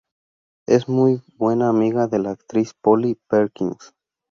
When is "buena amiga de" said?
1.37-2.17